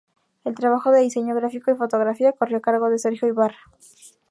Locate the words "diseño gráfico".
1.01-1.69